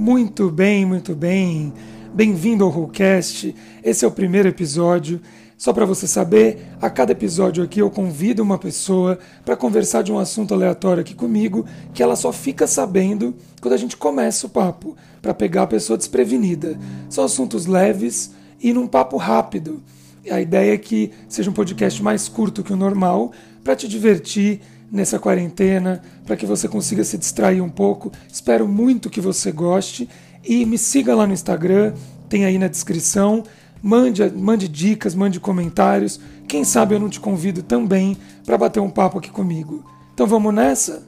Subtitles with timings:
[0.00, 1.72] Muito bem, muito bem.
[2.14, 3.54] Bem-vindo ao Rollcast.
[3.84, 5.20] Esse é o primeiro episódio.
[5.58, 10.10] Só para você saber, a cada episódio aqui eu convido uma pessoa para conversar de
[10.10, 14.50] um assunto aleatório aqui comigo, que ela só fica sabendo quando a gente começa o
[14.50, 16.78] papo, para pegar a pessoa desprevenida.
[17.10, 19.82] São assuntos leves e num papo rápido.
[20.30, 23.32] A ideia é que seja um podcast mais curto que o normal,
[23.62, 28.10] para te divertir nessa quarentena, para que você consiga se distrair um pouco.
[28.30, 30.08] Espero muito que você goste
[30.44, 31.94] e me siga lá no Instagram,
[32.28, 33.44] tem aí na descrição.
[33.82, 36.20] Mande, mande dicas, mande comentários.
[36.46, 39.84] Quem sabe eu não te convido também para bater um papo aqui comigo.
[40.12, 41.02] Então vamos nessa?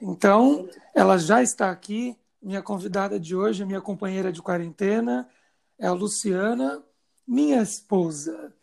[0.00, 2.16] Então, ela já está aqui.
[2.42, 5.28] Minha convidada de hoje, minha companheira de quarentena,
[5.78, 6.82] é a Luciana,
[7.26, 8.54] minha esposa.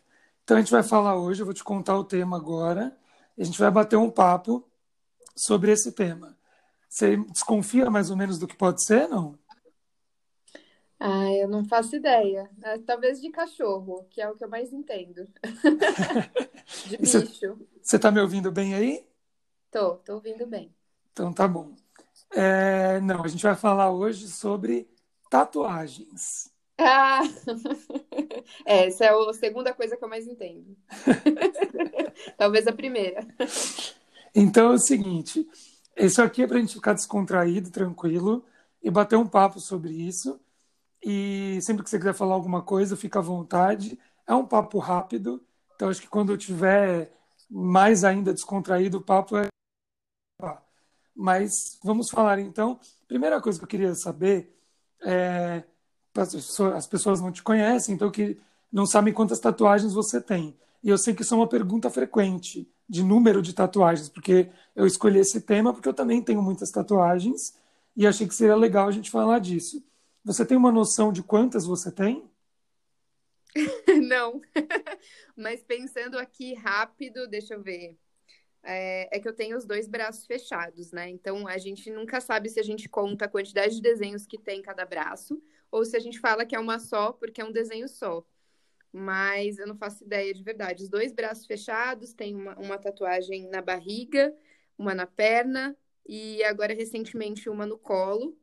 [0.43, 2.97] Então a gente vai falar hoje, eu vou te contar o tema agora,
[3.37, 4.67] a gente vai bater um papo
[5.35, 6.37] sobre esse tema.
[6.89, 9.37] Você desconfia mais ou menos do que pode ser, não?
[10.99, 12.49] Ah, eu não faço ideia.
[12.63, 15.27] É, talvez de cachorro, que é o que eu mais entendo.
[16.87, 17.67] de bicho.
[17.81, 19.05] Você está me ouvindo bem aí?
[19.69, 20.73] Tô, tô ouvindo bem.
[21.17, 21.73] Então tá bom.
[22.31, 24.87] É, não, a gente vai falar hoje sobre
[25.31, 26.51] tatuagens.
[26.77, 27.21] Ah!
[28.65, 30.75] É, essa é a segunda coisa que eu mais entendo.
[32.37, 33.27] Talvez a primeira.
[34.33, 35.45] Então é o seguinte:
[35.97, 38.45] isso aqui é para a gente ficar descontraído, tranquilo
[38.81, 40.39] e bater um papo sobre isso.
[41.03, 43.99] E sempre que você quiser falar alguma coisa, fica à vontade.
[44.25, 45.43] É um papo rápido,
[45.75, 47.11] então acho que quando eu tiver
[47.49, 49.47] mais ainda descontraído, o papo é.
[51.17, 52.79] Mas vamos falar então.
[53.07, 54.55] Primeira coisa que eu queria saber
[55.01, 55.63] é
[56.15, 58.39] as pessoas não te conhecem, então que
[58.71, 60.55] não sabem quantas tatuagens você tem.
[60.83, 64.85] E eu sei que isso é uma pergunta frequente de número de tatuagens, porque eu
[64.85, 67.55] escolhi esse tema porque eu também tenho muitas tatuagens
[67.95, 69.83] e achei que seria legal a gente falar disso.
[70.23, 72.29] Você tem uma noção de quantas você tem?
[74.07, 74.39] Não,
[75.35, 77.97] mas pensando aqui rápido, deixa eu ver.
[78.69, 81.09] É, é, que eu tenho os dois braços fechados, né?
[81.09, 84.59] Então a gente nunca sabe se a gente conta a quantidade de desenhos que tem
[84.59, 85.41] em cada braço
[85.71, 88.25] ou se a gente fala que é uma só porque é um desenho só.
[88.91, 90.83] Mas eu não faço ideia de verdade.
[90.83, 94.35] Os dois braços fechados, tem uma, uma tatuagem na barriga,
[94.77, 98.37] uma na perna e agora recentemente uma no colo.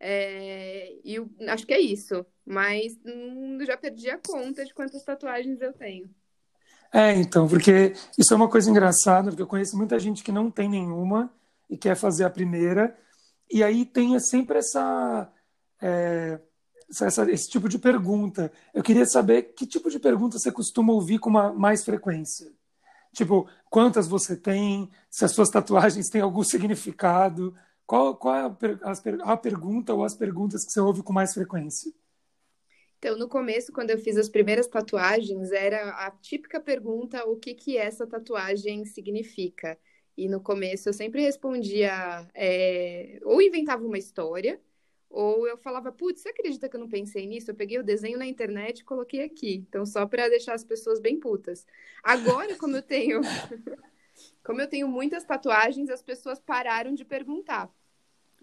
[0.00, 2.26] É, e eu, acho que é isso.
[2.44, 6.12] Mas hum, já perdi a conta de quantas tatuagens eu tenho.
[6.92, 10.50] É, então, porque isso é uma coisa engraçada, porque eu conheço muita gente que não
[10.50, 11.30] tem nenhuma
[11.68, 12.96] e quer fazer a primeira,
[13.50, 15.30] e aí tem sempre essa,
[15.80, 16.40] é,
[17.00, 18.50] essa, esse tipo de pergunta.
[18.72, 22.50] Eu queria saber que tipo de pergunta você costuma ouvir com uma, mais frequência.
[23.12, 27.54] Tipo, quantas você tem, se as suas tatuagens têm algum significado,
[27.86, 31.92] qual, qual é a, a pergunta ou as perguntas que você ouve com mais frequência?
[32.98, 37.54] Então, no começo, quando eu fiz as primeiras tatuagens, era a típica pergunta: o que,
[37.54, 39.78] que essa tatuagem significa?
[40.16, 44.60] E no começo eu sempre respondia, é, ou inventava uma história,
[45.08, 47.50] ou eu falava, putz, você acredita que eu não pensei nisso?
[47.50, 49.64] Eu peguei o desenho na internet e coloquei aqui.
[49.68, 51.64] Então, só para deixar as pessoas bem putas.
[52.02, 53.20] Agora, como eu tenho.
[54.44, 57.72] como eu tenho muitas tatuagens, as pessoas pararam de perguntar.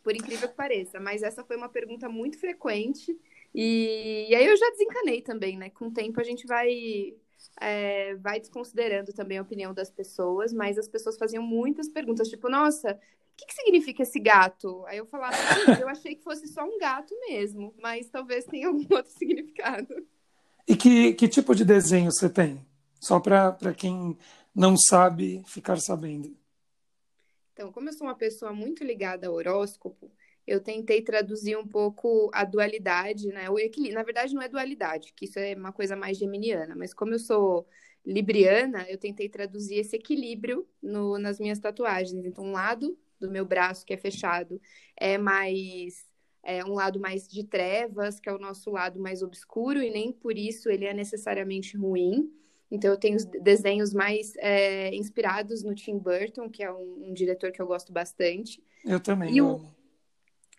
[0.01, 0.99] Por incrível que pareça.
[0.99, 3.19] Mas essa foi uma pergunta muito frequente.
[3.55, 5.69] E, e aí eu já desencanei também, né?
[5.69, 7.15] Com o tempo a gente vai
[7.61, 12.49] é, vai desconsiderando também a opinião das pessoas, mas as pessoas faziam muitas perguntas, tipo,
[12.49, 14.83] nossa, o que, que significa esse gato?
[14.87, 15.37] Aí eu falava,
[15.79, 20.05] eu achei que fosse só um gato mesmo, mas talvez tenha algum outro significado.
[20.67, 22.65] E que, que tipo de desenho você tem?
[22.99, 24.17] Só para quem
[24.53, 26.35] não sabe ficar sabendo.
[27.53, 30.11] Então, como eu sou uma pessoa muito ligada ao horóscopo,
[30.47, 33.49] eu tentei traduzir um pouco a dualidade, né?
[33.49, 33.95] O equilíbrio.
[33.95, 37.19] Na verdade, não é dualidade, que isso é uma coisa mais geminiana, mas como eu
[37.19, 37.67] sou
[38.05, 42.23] libriana, eu tentei traduzir esse equilíbrio no, nas minhas tatuagens.
[42.25, 44.61] Então, um lado do meu braço que é fechado
[44.95, 46.05] é mais
[46.47, 50.13] é um lado mais de trevas, que é o nosso lado mais obscuro, e nem
[50.13, 52.31] por isso ele é necessariamente ruim.
[52.69, 57.51] Então, eu tenho desenhos mais é, inspirados no Tim Burton, que é um, um, diretor
[57.51, 58.63] que eu gosto bastante.
[58.83, 59.33] Eu também.
[59.33, 59.59] E o,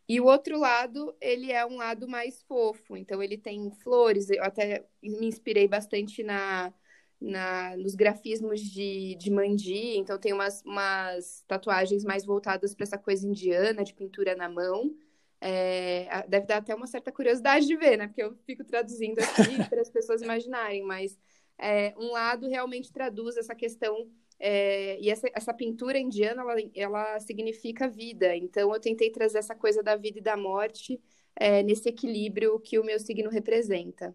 [0.08, 2.96] e o outro lado, ele é um lado mais fofo.
[2.96, 4.30] Então, ele tem flores.
[4.30, 6.72] Eu até me inspirei bastante na,
[7.20, 12.98] na, nos grafismos de, de Mandi, então tem umas, umas tatuagens mais voltadas para essa
[12.98, 14.94] coisa indiana, de pintura na mão.
[15.40, 18.06] É, deve dar até uma certa curiosidade de ver, né?
[18.06, 21.18] Porque eu fico traduzindo aqui para as pessoas imaginarem, mas
[21.58, 27.20] é, um lado realmente traduz essa questão é, e essa, essa, pintura indiana, ela, ela,
[27.20, 28.36] significa vida.
[28.36, 31.00] Então, eu tentei trazer essa coisa da vida e da morte
[31.34, 34.14] é, nesse equilíbrio que o meu signo representa.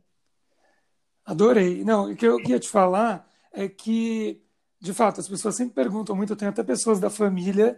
[1.26, 1.84] Adorei.
[1.84, 4.42] Não, o que eu queria te falar é que,
[4.80, 6.34] de fato, as pessoas sempre perguntam muito.
[6.34, 7.78] Eu tenho até pessoas da família.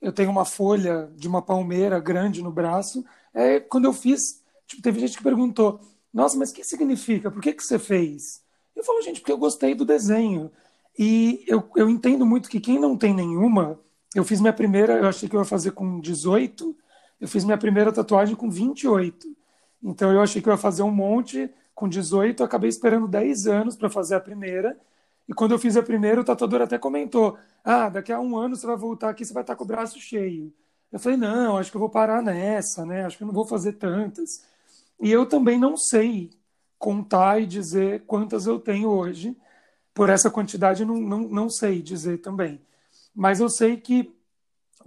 [0.00, 3.04] Eu tenho uma folha de uma palmeira grande no braço.
[3.34, 5.80] É, quando eu fiz, tipo, teve gente que perguntou:
[6.12, 7.30] Nossa, mas o que significa?
[7.30, 8.42] Por que, que você fez?
[8.74, 10.50] Eu falo, gente, porque eu gostei do desenho.
[10.98, 13.80] E eu, eu entendo muito que quem não tem nenhuma,
[14.14, 16.76] eu fiz minha primeira, eu achei que eu ia fazer com 18,
[17.20, 19.26] eu fiz minha primeira tatuagem com 28.
[19.82, 23.76] Então eu achei que eu ia fazer um monte com 18, acabei esperando 10 anos
[23.76, 24.78] para fazer a primeira.
[25.28, 28.54] E quando eu fiz a primeira, o tatuador até comentou: Ah, daqui a um ano
[28.54, 30.52] você vai voltar aqui, você vai estar com o braço cheio.
[30.90, 33.04] Eu falei: Não, acho que eu vou parar nessa, né?
[33.04, 34.44] Acho que eu não vou fazer tantas.
[35.00, 36.30] E eu também não sei
[36.78, 39.36] contar e dizer quantas eu tenho hoje
[39.94, 42.60] por essa quantidade não, não, não sei dizer também.
[43.14, 44.14] Mas eu sei que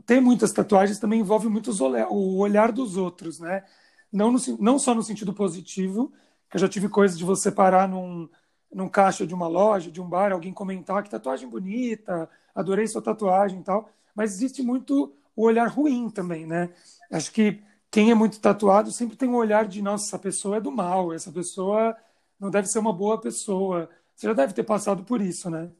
[0.06, 1.72] ter muitas tatuagens também envolve muito
[2.10, 3.64] o olhar dos outros, né?
[4.12, 6.12] Não, no, não só no sentido positivo,
[6.50, 8.30] que eu já tive coisa de você parar num,
[8.72, 13.02] num caixa de uma loja, de um bar, alguém comentar que tatuagem bonita, adorei sua
[13.02, 16.70] tatuagem e tal, mas existe muito o olhar ruim também, né?
[17.12, 17.62] Acho que
[17.92, 21.14] quem é muito tatuado sempre tem um olhar de, nossa, essa pessoa é do mal,
[21.14, 21.96] essa pessoa
[22.40, 25.72] não deve ser uma boa pessoa, você já deve ter passado por isso, né?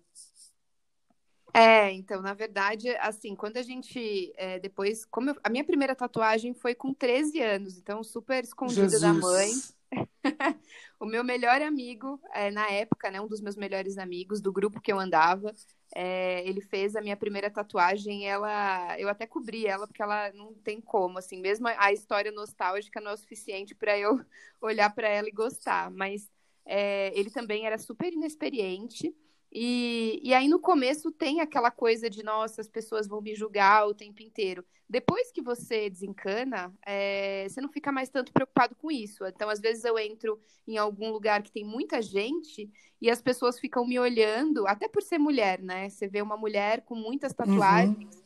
[1.54, 5.96] É, então, na verdade, assim, quando a gente é, depois, como eu, a minha primeira
[5.96, 9.02] tatuagem foi com 13 anos, então super escondida Jesus.
[9.02, 9.52] da mãe.
[11.00, 14.82] o meu melhor amigo, é, na época, né, um dos meus melhores amigos do grupo
[14.82, 15.54] que eu andava,
[15.96, 18.28] é, ele fez a minha primeira tatuagem.
[18.28, 23.00] Ela, eu até cobri ela porque ela não tem como, assim, mesmo a história nostálgica
[23.00, 24.20] não é o suficiente para eu
[24.60, 25.90] olhar para ela e gostar.
[25.90, 26.30] Mas
[26.66, 29.16] é, ele também era super inexperiente.
[29.58, 33.88] E, e aí no começo tem aquela coisa de, nossa, as pessoas vão me julgar
[33.88, 34.66] o tempo inteiro.
[34.90, 39.26] Depois que você desencana, é, você não fica mais tanto preocupado com isso.
[39.26, 42.70] Então, às vezes eu entro em algum lugar que tem muita gente
[43.02, 45.90] e as pessoas ficam me olhando, até por ser mulher, né?
[45.90, 47.38] Você vê uma mulher com muitas uhum.
[47.38, 48.16] tatuagens.
[48.16, 48.26] Uhum.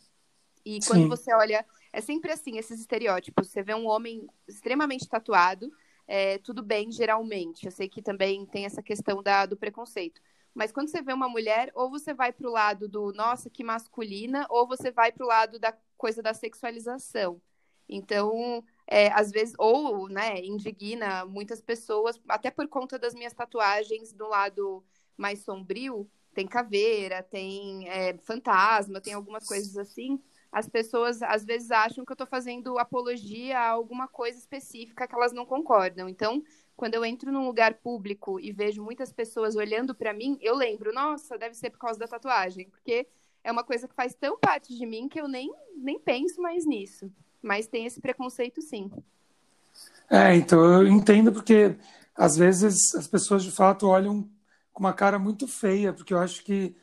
[0.65, 1.07] E quando Sim.
[1.07, 3.49] você olha, é sempre assim, esses estereótipos.
[3.49, 5.71] Você vê um homem extremamente tatuado,
[6.09, 7.67] é, tudo bem, geralmente.
[7.67, 10.19] Eu sei que também tem essa questão da, do preconceito.
[10.55, 13.63] Mas quando você vê uma mulher, ou você vai para o lado do nossa, que
[13.63, 17.39] masculina, ou você vai para o lado da coisa da sexualização.
[17.87, 24.11] Então, é, às vezes, ou, né, indigna muitas pessoas, até por conta das minhas tatuagens
[24.11, 24.83] do lado
[25.15, 30.19] mais sombrio, tem caveira, tem é, fantasma, tem algumas coisas assim
[30.51, 35.15] as pessoas às vezes acham que eu estou fazendo apologia a alguma coisa específica que
[35.15, 36.09] elas não concordam.
[36.09, 36.43] Então,
[36.75, 40.93] quando eu entro num lugar público e vejo muitas pessoas olhando para mim, eu lembro,
[40.93, 43.07] nossa, deve ser por causa da tatuagem, porque
[43.43, 46.65] é uma coisa que faz tão parte de mim que eu nem, nem penso mais
[46.65, 47.11] nisso.
[47.41, 48.91] Mas tem esse preconceito, sim.
[50.09, 51.75] É, então eu entendo porque
[52.15, 54.27] às vezes as pessoas de fato olham
[54.73, 56.75] com uma cara muito feia, porque eu acho que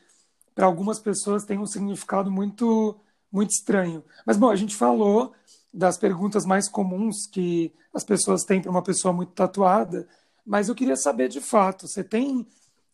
[0.55, 2.99] para algumas pessoas tem um significado muito
[3.31, 4.03] muito estranho.
[4.25, 5.33] Mas, bom, a gente falou
[5.73, 10.07] das perguntas mais comuns que as pessoas têm para uma pessoa muito tatuada,
[10.45, 12.47] mas eu queria saber de fato: você tem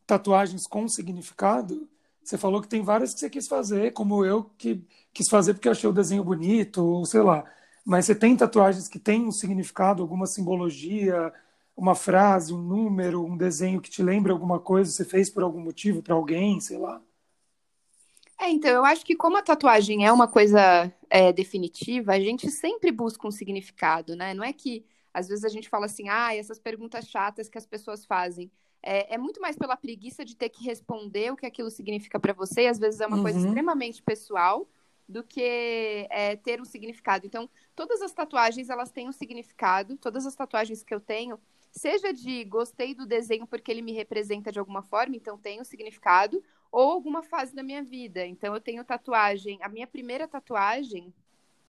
[0.06, 1.88] tatuagens com significado?
[2.24, 4.82] Você falou que tem várias que você quis fazer, como eu que
[5.14, 7.44] quis fazer porque achei o desenho bonito, ou sei lá.
[7.86, 11.34] Mas você tem tatuagens que têm um significado, alguma simbologia,
[11.76, 15.60] uma frase, um número, um desenho que te lembra alguma coisa, você fez por algum
[15.60, 17.02] motivo para alguém, sei lá?
[18.44, 22.52] É, então, eu acho que como a tatuagem é uma coisa é, definitiva, a gente
[22.52, 24.34] sempre busca um significado, né?
[24.34, 27.66] Não é que às vezes a gente fala assim, ah, essas perguntas chatas que as
[27.66, 28.52] pessoas fazem.
[28.82, 32.34] É, é muito mais pela preguiça de ter que responder o que aquilo significa para
[32.34, 33.24] você, e às vezes é uma uhum.
[33.24, 34.68] coisa extremamente pessoal,
[35.08, 37.26] do que é, ter um significado.
[37.26, 41.40] Então, todas as tatuagens, elas têm um significado, todas as tatuagens que eu tenho,
[41.72, 45.64] seja de gostei do desenho porque ele me representa de alguma forma, então tem um
[45.64, 48.26] significado, ou alguma fase da minha vida.
[48.26, 51.14] Então eu tenho tatuagem, a minha primeira tatuagem,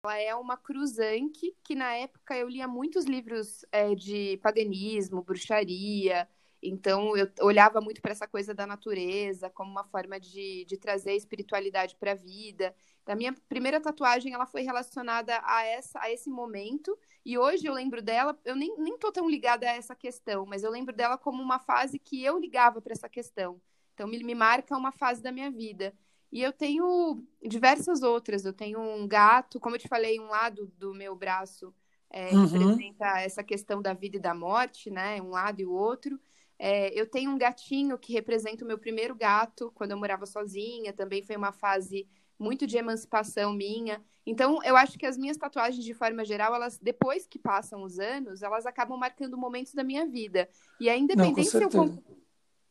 [0.03, 6.27] ela é uma cruzanque, que na época eu lia muitos livros é, de paganismo, bruxaria,
[6.63, 11.15] então eu olhava muito para essa coisa da natureza como uma forma de, de trazer
[11.15, 12.75] espiritualidade para a vida.
[13.05, 17.75] A minha primeira tatuagem ela foi relacionada a essa a esse momento e hoje eu
[17.75, 21.43] lembro dela, eu nem, nem tão ligada a essa questão, mas eu lembro dela como
[21.43, 23.61] uma fase que eu ligava para essa questão.
[23.95, 25.95] Então, me, me marca uma fase da minha vida.
[26.31, 28.45] E eu tenho diversas outras.
[28.45, 31.73] Eu tenho um gato, como eu te falei, um lado do meu braço
[32.11, 32.47] é, uhum.
[32.47, 35.21] representa essa questão da vida e da morte, né?
[35.21, 36.19] Um lado e o outro.
[36.57, 40.93] É, eu tenho um gatinho que representa o meu primeiro gato, quando eu morava sozinha,
[40.93, 42.07] também foi uma fase
[42.39, 44.01] muito de emancipação minha.
[44.25, 47.99] Então, eu acho que as minhas tatuagens, de forma geral, elas, depois que passam os
[47.99, 50.49] anos, elas acabam marcando momentos da minha vida.
[50.81, 52.03] E é independente Não, se eu.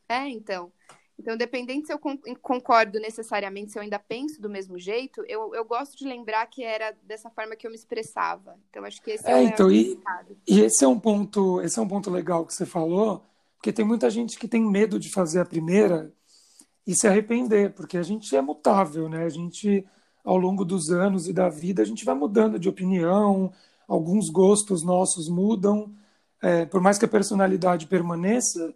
[0.08, 0.72] É, então.
[1.18, 1.98] Então, independente se eu
[2.42, 6.62] concordo necessariamente, se eu ainda penso do mesmo jeito, eu, eu gosto de lembrar que
[6.64, 8.58] era dessa forma que eu me expressava.
[8.68, 9.98] Então, acho que esse é, é o então, e,
[10.46, 13.24] e esse é um ponto, esse é um ponto legal que você falou,
[13.56, 16.12] porque tem muita gente que tem medo de fazer a primeira
[16.86, 19.24] e se arrepender, porque a gente é mutável, né?
[19.24, 19.86] A gente,
[20.22, 23.52] ao longo dos anos e da vida, a gente vai mudando de opinião,
[23.88, 25.94] alguns gostos nossos mudam,
[26.42, 28.74] é, por mais que a personalidade permaneça,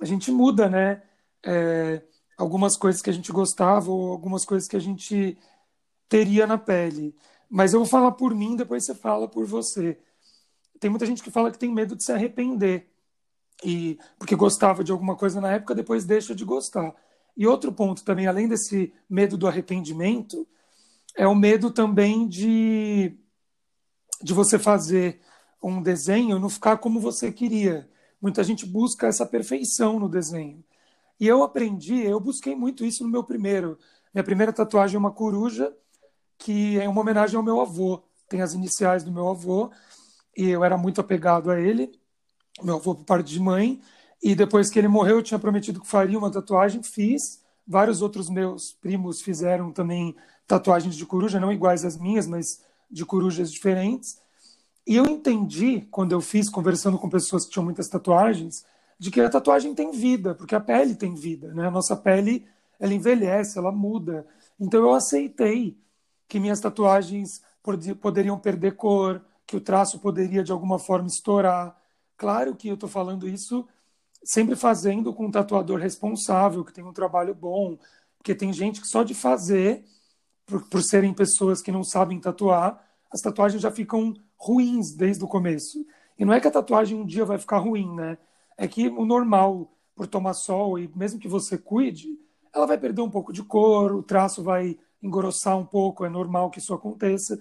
[0.00, 1.02] a gente muda, né?
[1.44, 2.02] É,
[2.36, 5.36] algumas coisas que a gente gostava ou algumas coisas que a gente
[6.08, 7.14] teria na pele.
[7.48, 9.98] Mas eu vou falar por mim, depois você fala por você.
[10.80, 12.90] Tem muita gente que fala que tem medo de se arrepender
[13.64, 16.94] e porque gostava de alguma coisa na época, depois deixa de gostar.
[17.36, 20.46] E outro ponto também, além desse medo do arrependimento,
[21.16, 23.16] é o medo também de,
[24.22, 25.20] de você fazer
[25.62, 27.88] um desenho não ficar como você queria.
[28.20, 30.62] Muita gente busca essa perfeição no desenho.
[31.22, 33.78] E eu aprendi, eu busquei muito isso no meu primeiro.
[34.12, 35.72] Minha primeira tatuagem é uma coruja,
[36.36, 38.02] que é uma homenagem ao meu avô.
[38.28, 39.70] Tem as iniciais do meu avô,
[40.36, 41.92] e eu era muito apegado a ele,
[42.60, 43.80] meu avô por parte de mãe.
[44.20, 47.40] E depois que ele morreu, eu tinha prometido que faria uma tatuagem, fiz.
[47.64, 53.06] Vários outros meus primos fizeram também tatuagens de coruja, não iguais às minhas, mas de
[53.06, 54.18] corujas diferentes.
[54.84, 58.64] E eu entendi, quando eu fiz, conversando com pessoas que tinham muitas tatuagens,
[59.02, 61.66] de que a tatuagem tem vida, porque a pele tem vida, né?
[61.66, 62.46] A nossa pele,
[62.78, 64.24] ela envelhece, ela muda.
[64.60, 65.76] Então eu aceitei
[66.28, 67.42] que minhas tatuagens
[68.00, 71.76] poderiam perder cor, que o traço poderia de alguma forma estourar.
[72.16, 73.66] Claro que eu estou falando isso
[74.22, 77.76] sempre fazendo com um tatuador responsável, que tem um trabalho bom,
[78.16, 79.84] porque tem gente que só de fazer,
[80.46, 82.80] por, por serem pessoas que não sabem tatuar,
[83.10, 85.84] as tatuagens já ficam ruins desde o começo.
[86.16, 88.16] E não é que a tatuagem um dia vai ficar ruim, né?
[88.56, 92.18] É que o normal, por tomar sol e mesmo que você cuide,
[92.54, 96.50] ela vai perder um pouco de cor, o traço vai engrossar um pouco, é normal
[96.50, 97.38] que isso aconteça.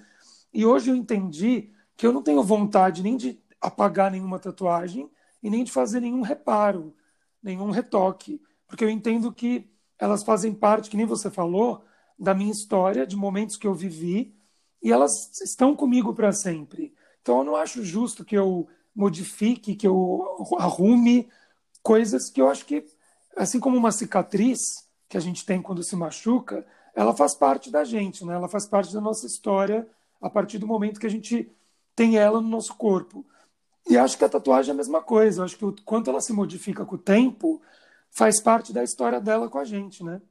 [0.53, 5.09] E hoje eu entendi que eu não tenho vontade nem de apagar nenhuma tatuagem,
[5.43, 6.93] e nem de fazer nenhum reparo,
[7.41, 11.83] nenhum retoque, porque eu entendo que elas fazem parte, que nem você falou,
[12.17, 14.35] da minha história, de momentos que eu vivi,
[14.81, 16.93] e elas estão comigo para sempre.
[17.21, 21.29] Então eu não acho justo que eu modifique, que eu arrume
[21.81, 22.85] coisas que eu acho que,
[23.35, 27.83] assim como uma cicatriz que a gente tem quando se machuca, ela faz parte da
[27.83, 28.33] gente, né?
[28.33, 29.87] Ela faz parte da nossa história
[30.21, 31.51] a partir do momento que a gente
[31.95, 33.25] tem ela no nosso corpo.
[33.89, 35.43] E acho que a tatuagem é a mesma coisa.
[35.43, 37.61] Acho que o quanto ela se modifica com o tempo
[38.09, 40.21] faz parte da história dela com a gente, né?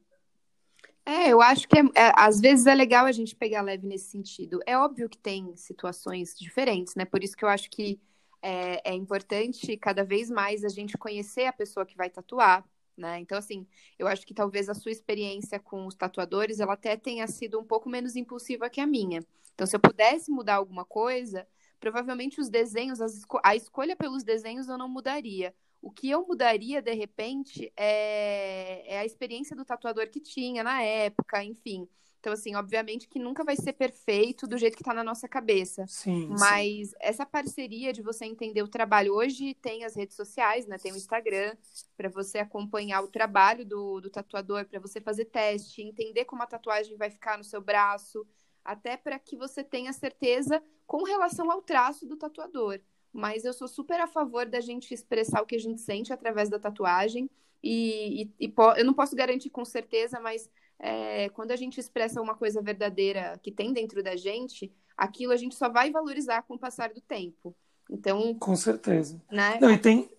[1.05, 4.11] É, eu acho que é, é, às vezes é legal a gente pegar leve nesse
[4.11, 4.61] sentido.
[4.67, 7.05] É óbvio que tem situações diferentes, né?
[7.05, 7.99] Por isso que eu acho que
[8.43, 12.65] é, é importante cada vez mais a gente conhecer a pessoa que vai tatuar,
[12.97, 13.19] né?
[13.19, 13.67] Então, assim,
[13.99, 17.65] eu acho que talvez a sua experiência com os tatuadores, ela até tenha sido um
[17.65, 19.25] pouco menos impulsiva que a minha.
[19.55, 21.47] Então, se eu pudesse mudar alguma coisa,
[21.79, 25.55] provavelmente os desenhos, esco a escolha pelos desenhos eu não mudaria.
[25.83, 30.83] O que eu mudaria, de repente, é, é a experiência do tatuador que tinha na
[30.83, 31.89] época, enfim.
[32.21, 35.87] Então, assim, obviamente que nunca vai ser perfeito do jeito que está na nossa cabeça.
[35.87, 36.29] Sim.
[36.39, 36.97] Mas sim.
[37.01, 39.15] essa parceria de você entender o trabalho.
[39.15, 40.77] Hoje tem as redes sociais, né?
[40.77, 41.57] Tem o Instagram,
[41.97, 46.47] para você acompanhar o trabalho do, do tatuador, para você fazer teste, entender como a
[46.47, 48.27] tatuagem vai ficar no seu braço
[48.63, 52.79] até para que você tenha certeza com relação ao traço do tatuador.
[53.11, 56.51] Mas eu sou super a favor da gente expressar o que a gente sente através
[56.51, 57.31] da tatuagem.
[57.63, 60.51] E, e, e eu não posso garantir com certeza, mas
[60.81, 65.37] é, quando a gente expressa uma coisa verdadeira que tem dentro da gente, aquilo a
[65.37, 67.55] gente só vai valorizar com o passar do tempo.
[67.91, 68.35] Então.
[68.35, 69.21] Com certeza.
[69.31, 69.59] Né?
[69.61, 70.11] Não, e tem,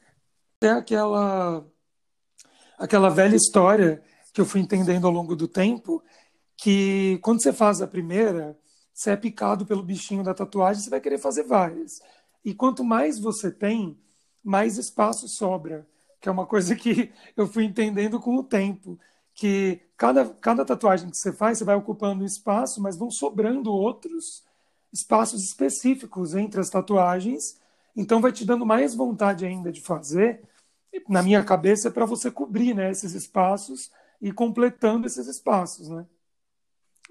[0.60, 1.66] tem aquela,
[2.78, 6.04] aquela velha história que eu fui entendendo ao longo do tempo,
[6.56, 8.58] que quando você faz a primeira,
[8.94, 12.02] você é picado pelo bichinho da tatuagem, você vai querer fazer várias.
[12.46, 14.00] E quanto mais você tem,
[14.44, 15.88] mais espaço sobra,
[16.20, 19.00] que é uma coisa que eu fui entendendo com o tempo,
[19.42, 23.74] que cada, cada tatuagem que você faz, você vai ocupando um espaço, mas vão sobrando
[23.74, 24.44] outros
[24.94, 27.60] espaços específicos entre as tatuagens,
[27.98, 30.44] então vai te dando mais vontade ainda de fazer.
[31.10, 33.90] Na minha cabeça é para você cobrir né, esses espaços
[34.22, 36.06] e completando esses espaços, né?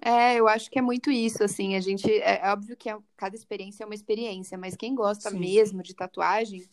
[0.00, 2.96] É, eu acho que é muito isso, assim, a gente, é, é óbvio que é,
[3.16, 5.40] cada experiência é uma experiência, mas quem gosta Sim.
[5.40, 6.64] mesmo de tatuagem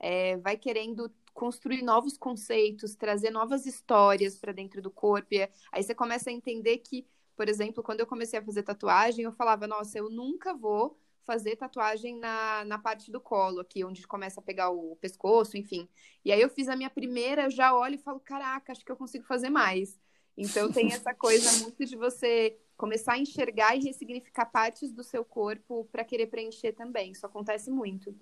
[0.00, 5.82] é, vai querendo construir novos conceitos, trazer novas histórias para dentro do corpo, e aí
[5.82, 9.66] você começa a entender que, por exemplo, quando eu comecei a fazer tatuagem, eu falava,
[9.66, 14.42] nossa, eu nunca vou fazer tatuagem na, na parte do colo, aqui, onde começa a
[14.42, 15.88] pegar o pescoço, enfim.
[16.24, 18.92] E aí eu fiz a minha primeira, eu já olho e falo, caraca, acho que
[18.92, 19.98] eu consigo fazer mais.
[20.36, 25.24] Então tem essa coisa muito de você começar a enxergar e ressignificar partes do seu
[25.24, 27.12] corpo para querer preencher também.
[27.12, 28.14] Isso acontece muito.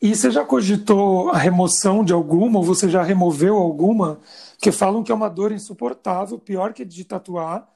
[0.00, 4.20] E você já cogitou a remoção de alguma, ou você já removeu alguma?
[4.60, 7.68] Que falam que é uma dor insuportável, pior que de tatuar,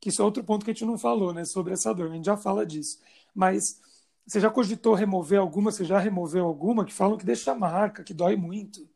[0.00, 2.10] que isso é outro ponto que a gente não falou, né, sobre essa dor.
[2.10, 2.98] A gente já fala disso.
[3.34, 3.80] Mas
[4.26, 5.70] você já cogitou remover alguma?
[5.70, 8.88] Você já removeu alguma que falam que deixa marca, que dói muito?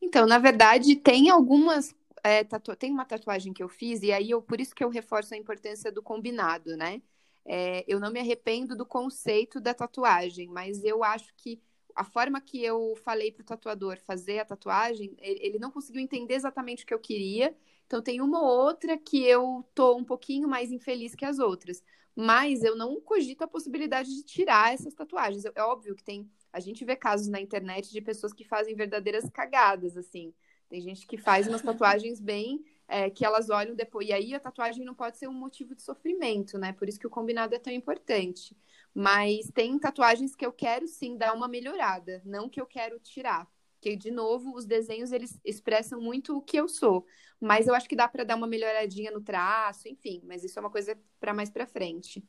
[0.00, 2.74] Então, na verdade, tem algumas é, tatu...
[2.74, 5.36] tem uma tatuagem que eu fiz, e aí eu, por isso que eu reforço a
[5.36, 7.00] importância do combinado, né?
[7.48, 11.62] É, eu não me arrependo do conceito da tatuagem, mas eu acho que
[11.94, 16.34] a forma que eu falei para o tatuador fazer a tatuagem, ele, não conseguiu entender
[16.34, 17.56] exatamente o que eu queria.
[17.86, 21.82] Então tem uma ou outra que eu tô um pouquinho mais infeliz que as outras.
[22.14, 25.44] Mas eu não cogito a possibilidade de tirar essas tatuagens.
[25.44, 26.28] É óbvio que tem.
[26.52, 30.34] A gente vê casos na internet de pessoas que fazem verdadeiras cagadas, assim.
[30.68, 34.08] Tem gente que faz umas tatuagens bem é, que elas olham depois.
[34.08, 36.72] E aí a tatuagem não pode ser um motivo de sofrimento, né?
[36.72, 38.56] Por isso que o combinado é tão importante.
[38.94, 43.46] Mas tem tatuagens que eu quero sim dar uma melhorada, não que eu quero tirar.
[43.74, 47.06] Porque, de novo, os desenhos eles expressam muito o que eu sou.
[47.40, 50.22] Mas eu acho que dá para dar uma melhoradinha no traço, enfim.
[50.24, 52.26] Mas isso é uma coisa para mais para frente.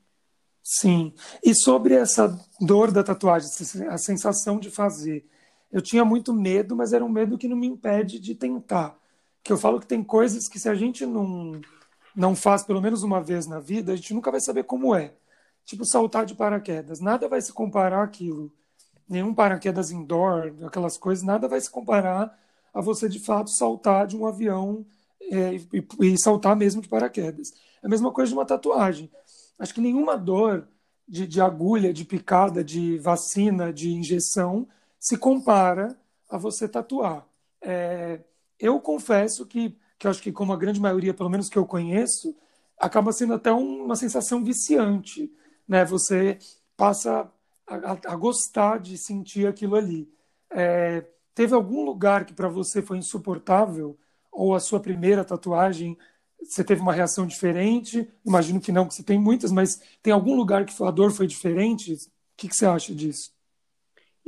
[0.61, 1.13] Sim.
[1.43, 3.49] E sobre essa dor da tatuagem,
[3.89, 5.25] a sensação de fazer
[5.71, 8.97] eu tinha muito medo, mas era um medo que não me impede de tentar.
[9.47, 11.61] Que eu falo que tem coisas que se a gente não
[12.13, 15.13] não faz pelo menos uma vez na vida, a gente nunca vai saber como é.
[15.63, 18.51] Tipo saltar de paraquedas, nada vai se comparar àquilo.
[19.07, 22.37] Nenhum paraquedas indoor, aquelas coisas, nada vai se comparar
[22.73, 24.86] a você de fato saltar de um avião
[25.21, 27.53] é, e, e, saltar mesmo de paraquedas.
[27.81, 29.10] É a mesma coisa de uma tatuagem.
[29.57, 30.67] Acho que nenhuma dor
[31.07, 34.67] de, de agulha, de picada, de vacina, de injeção
[34.99, 35.97] se compara
[36.29, 37.25] a você tatuar.
[37.62, 38.19] É,
[38.60, 42.36] eu confesso que, que acho que, como a grande maioria, pelo menos que eu conheço,
[42.78, 45.32] acaba sendo até uma sensação viciante.
[45.67, 45.84] Né?
[45.86, 46.38] Você
[46.76, 47.32] passa
[47.65, 50.10] a, a gostar de sentir aquilo ali.
[50.50, 53.98] É, teve algum lugar que para você foi insuportável?
[54.32, 55.98] Ou a sua primeira tatuagem,
[56.41, 58.08] você teve uma reação diferente?
[58.26, 61.28] Imagino que não, que você tem muitas, mas tem algum lugar que a dor foi
[61.28, 61.93] diferente?
[61.93, 61.98] O
[62.38, 63.37] que, que você acha disso?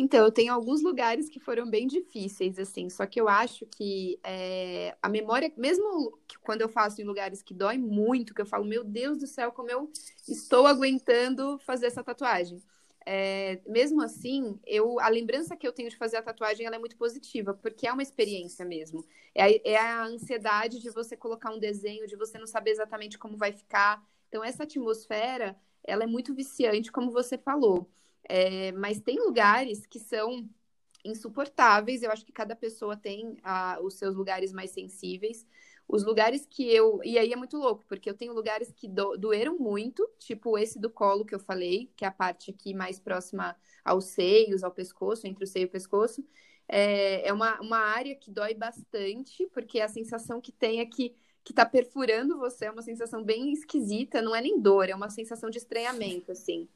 [0.01, 4.17] Então, eu tenho alguns lugares que foram bem difíceis, assim, só que eu acho que
[4.23, 8.63] é, a memória, mesmo quando eu faço em lugares que dói muito, que eu falo,
[8.63, 9.91] meu Deus do céu, como eu
[10.25, 12.63] estou aguentando fazer essa tatuagem.
[13.05, 16.95] É, mesmo assim, eu, a lembrança que eu tenho de fazer a tatuagem é muito
[16.95, 19.05] positiva, porque é uma experiência mesmo.
[19.35, 23.17] É a, é a ansiedade de você colocar um desenho, de você não saber exatamente
[23.17, 24.01] como vai ficar.
[24.29, 27.89] Então, essa atmosfera, ela é muito viciante, como você falou.
[28.27, 30.47] É, mas tem lugares que são
[31.03, 32.03] insuportáveis.
[32.03, 35.45] Eu acho que cada pessoa tem ah, os seus lugares mais sensíveis.
[35.87, 36.99] Os lugares que eu.
[37.03, 39.17] E aí é muito louco, porque eu tenho lugares que do...
[39.17, 42.99] doeram muito, tipo esse do colo que eu falei, que é a parte aqui mais
[42.99, 46.23] próxima aos seios, ao pescoço, entre o seio e o pescoço.
[46.67, 51.15] É, é uma, uma área que dói bastante, porque a sensação que tem é que
[51.43, 55.09] que tá perfurando você, é uma sensação bem esquisita, não é nem dor, é uma
[55.09, 56.69] sensação de estranhamento, assim.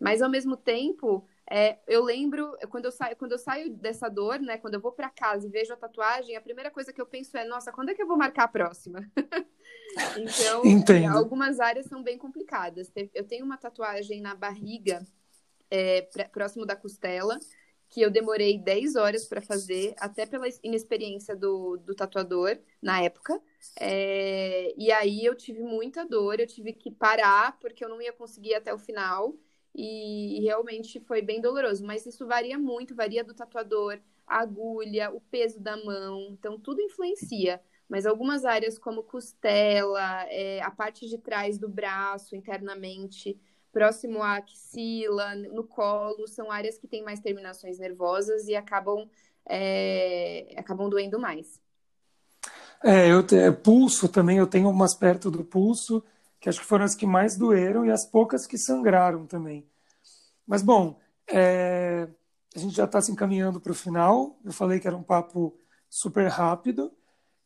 [0.00, 4.40] Mas ao mesmo tempo, é, eu lembro quando eu saio, quando eu saio dessa dor,
[4.40, 4.56] né?
[4.56, 7.36] Quando eu vou para casa e vejo a tatuagem, a primeira coisa que eu penso
[7.36, 9.00] é, nossa, quando é que eu vou marcar a próxima?
[10.16, 11.18] então, Entendo.
[11.18, 12.90] algumas áreas são bem complicadas.
[13.12, 15.06] Eu tenho uma tatuagem na barriga,
[15.70, 17.38] é, próximo da costela,
[17.90, 23.38] que eu demorei 10 horas para fazer, até pela inexperiência do, do tatuador na época.
[23.78, 28.12] É, e aí eu tive muita dor, eu tive que parar porque eu não ia
[28.12, 29.34] conseguir até o final
[29.74, 31.84] e realmente foi bem doloroso.
[31.84, 36.80] Mas isso varia muito, varia do tatuador, a agulha, o peso da mão, então tudo
[36.80, 37.60] influencia.
[37.88, 43.36] Mas algumas áreas como costela, é, a parte de trás do braço internamente,
[43.72, 49.08] próximo à axila, no colo, são áreas que têm mais terminações nervosas e acabam,
[49.48, 51.60] é, acabam doendo mais.
[52.82, 56.02] É, eu te, pulso também, eu tenho umas perto do pulso,
[56.40, 59.66] que acho que foram as que mais doeram e as poucas que sangraram também.
[60.46, 60.98] Mas, bom,
[61.28, 62.08] é,
[62.54, 64.38] a gente já está se encaminhando para o final.
[64.44, 65.54] Eu falei que era um papo
[65.88, 66.90] super rápido.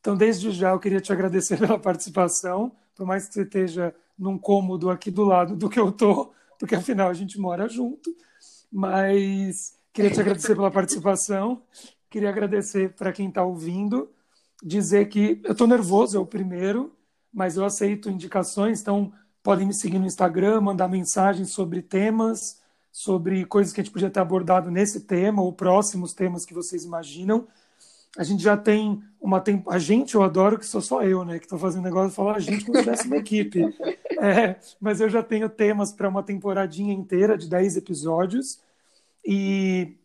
[0.00, 4.38] Então, desde já, eu queria te agradecer pela participação, por mais que você esteja num
[4.38, 8.14] cômodo aqui do lado do que eu tô, porque afinal a gente mora junto.
[8.70, 11.62] Mas queria te agradecer pela participação,
[12.08, 14.10] queria agradecer para quem está ouvindo,
[14.62, 16.94] dizer que eu estou nervoso, é o primeiro,
[17.34, 23.44] mas eu aceito indicações, então podem me seguir no Instagram, mandar mensagens sobre temas, sobre
[23.44, 27.46] coisas que a gente podia ter abordado nesse tema ou próximos temas que vocês imaginam
[28.16, 29.70] a gente já tem uma tempo.
[29.70, 31.38] A gente, eu adoro que sou só eu, né?
[31.38, 33.60] Que estou fazendo negócio de falar a gente como se tivesse uma equipe.
[34.16, 38.58] É, mas eu já tenho temas para uma temporadinha inteira de 10 episódios
[39.26, 39.98] e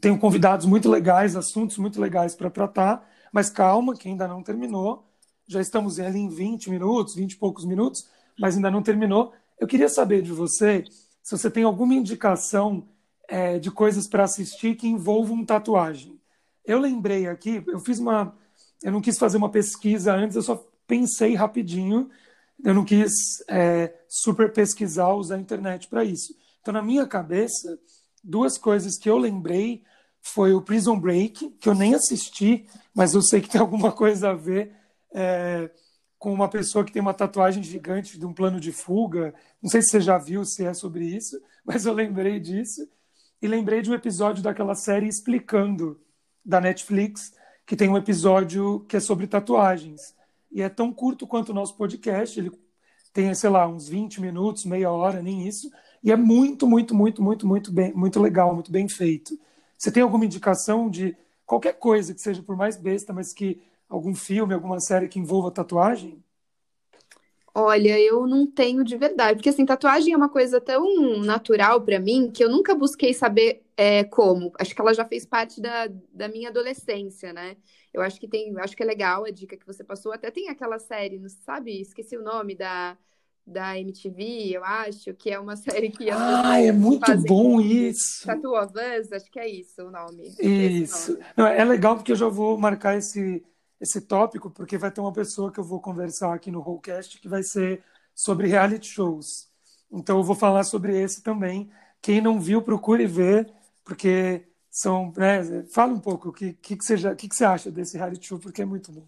[0.00, 3.08] tenho convidados muito legais, assuntos muito legais para tratar.
[3.30, 5.05] Mas calma, que ainda não terminou.
[5.46, 9.32] Já estamos ali em 20 minutos, 20 e poucos minutos, mas ainda não terminou.
[9.58, 10.84] Eu queria saber de você
[11.22, 12.88] se você tem alguma indicação
[13.28, 16.20] é, de coisas para assistir que envolvam tatuagem.
[16.64, 18.36] Eu lembrei aqui, eu fiz uma.
[18.82, 22.10] Eu não quis fazer uma pesquisa antes, eu só pensei rapidinho.
[22.64, 23.12] Eu não quis
[23.48, 26.34] é, super pesquisar, usar a internet para isso.
[26.60, 27.78] Então, na minha cabeça,
[28.22, 29.82] duas coisas que eu lembrei
[30.20, 34.30] foi o Prison Break, que eu nem assisti, mas eu sei que tem alguma coisa
[34.30, 34.72] a ver
[35.16, 35.70] é,
[36.18, 39.34] com uma pessoa que tem uma tatuagem gigante de um plano de fuga.
[39.62, 42.86] Não sei se você já viu, se é sobre isso, mas eu lembrei disso.
[43.40, 45.98] E lembrei de um episódio daquela série explicando
[46.44, 47.32] da Netflix,
[47.66, 50.14] que tem um episódio que é sobre tatuagens.
[50.52, 52.50] E é tão curto quanto o nosso podcast, ele
[53.12, 55.70] tem, sei lá, uns 20 minutos, meia hora, nem isso.
[56.02, 59.38] E é muito, muito, muito, muito, muito bem, muito legal, muito bem feito.
[59.76, 64.14] Você tem alguma indicação de qualquer coisa que seja por mais besta, mas que algum
[64.14, 66.22] filme, alguma série que envolva tatuagem?
[67.58, 71.98] Olha, eu não tenho de verdade, porque assim, tatuagem é uma coisa tão natural para
[71.98, 74.52] mim que eu nunca busquei saber é, como.
[74.60, 77.56] Acho que ela já fez parte da, da minha adolescência, né?
[77.94, 80.12] Eu acho que tem, acho que é legal a dica que você passou.
[80.12, 81.80] Até tem aquela série, não sabe?
[81.80, 82.96] Esqueci o nome da
[83.46, 88.26] da MTV, eu acho, que é uma série que Ah, é muito bom isso.
[88.26, 90.34] Tattoo of Us, acho que é isso o nome.
[90.40, 91.12] Isso.
[91.12, 91.24] Nome.
[91.36, 93.42] Não, é legal porque eu já vou marcar esse
[93.80, 97.28] esse tópico, porque vai ter uma pessoa que eu vou conversar aqui no Rollcast que
[97.28, 97.82] vai ser
[98.14, 99.50] sobre reality shows.
[99.90, 101.70] Então eu vou falar sobre esse também.
[102.00, 103.52] Quem não viu, procure ver,
[103.84, 105.12] porque são.
[105.16, 108.26] Né, fala um pouco o que, que, que, você que, que você acha desse reality
[108.26, 109.06] show, porque é muito bom.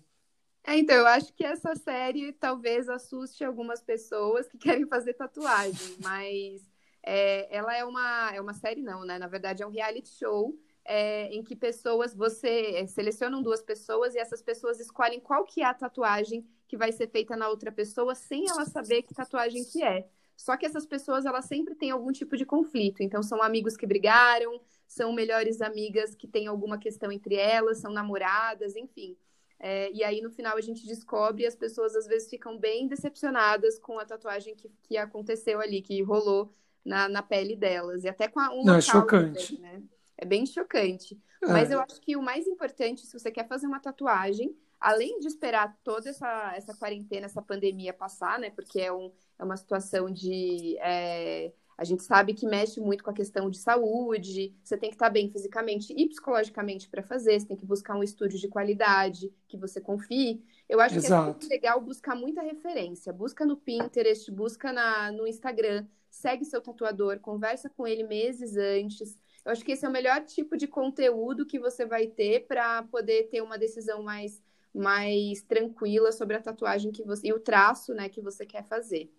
[0.64, 5.96] É, então, eu acho que essa série talvez assuste algumas pessoas que querem fazer tatuagem,
[6.02, 6.60] mas
[7.02, 9.18] é, ela é uma, é uma série, não, né?
[9.18, 10.54] Na verdade, é um reality show
[10.88, 15.60] é, em que pessoas, você é, selecionam duas pessoas e essas pessoas escolhem qual que
[15.60, 19.62] é a tatuagem que vai ser feita na outra pessoa sem ela saber que tatuagem
[19.64, 20.08] que é.
[20.34, 23.02] Só que essas pessoas, elas sempre têm algum tipo de conflito.
[23.02, 27.92] Então, são amigos que brigaram, são melhores amigas que têm alguma questão entre elas, são
[27.92, 29.14] namoradas, enfim.
[29.60, 32.86] É, e aí, no final, a gente descobre e as pessoas, às vezes, ficam bem
[32.86, 36.50] decepcionadas com a tatuagem que, que aconteceu ali, que rolou
[36.82, 38.04] na, na pele delas.
[38.04, 39.60] E até com a, uma Não, é chocante.
[39.60, 39.82] né?
[40.18, 41.18] É bem chocante.
[41.42, 41.46] É.
[41.46, 45.28] Mas eu acho que o mais importante, se você quer fazer uma tatuagem, além de
[45.28, 48.50] esperar toda essa, essa quarentena, essa pandemia passar, né?
[48.50, 50.76] Porque é, um, é uma situação de.
[50.80, 54.96] É, a gente sabe que mexe muito com a questão de saúde, você tem que
[54.96, 59.32] estar bem fisicamente e psicologicamente para fazer, você tem que buscar um estúdio de qualidade
[59.46, 60.42] que você confie.
[60.68, 61.08] Eu acho Exato.
[61.08, 63.12] que é muito legal buscar muita referência.
[63.12, 69.16] Busca no Pinterest, busca na, no Instagram, segue seu tatuador, conversa com ele meses antes
[69.48, 72.82] eu acho que esse é o melhor tipo de conteúdo que você vai ter para
[72.82, 74.42] poder ter uma decisão mais,
[74.74, 79.10] mais tranquila sobre a tatuagem que você e o traço, né, que você quer fazer.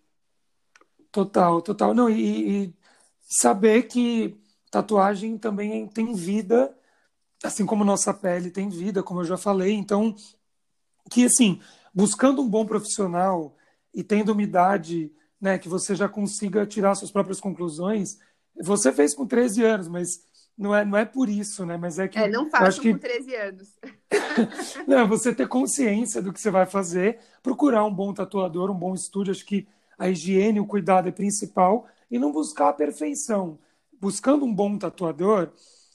[1.10, 1.92] Total, total.
[1.92, 2.74] Não, e, e
[3.20, 4.38] saber que
[4.70, 6.78] tatuagem também tem vida,
[7.42, 9.72] assim como nossa pele tem vida, como eu já falei.
[9.72, 10.14] Então,
[11.10, 11.60] que assim,
[11.92, 13.56] buscando um bom profissional
[13.92, 18.20] e tendo uma idade, né, que você já consiga tirar suas próprias conclusões,
[18.56, 20.20] você fez com 13 anos, mas
[20.56, 21.76] não é, não é por isso, né?
[21.76, 22.18] Mas é que.
[22.18, 22.92] É, não faço que...
[22.92, 23.68] com 13 anos.
[24.86, 28.94] não, você ter consciência do que você vai fazer, procurar um bom tatuador, um bom
[28.94, 29.30] estúdio.
[29.30, 29.66] Acho que
[29.98, 33.58] a higiene, o cuidado é principal e não buscar a perfeição.
[34.00, 35.50] Buscando um bom tatuador,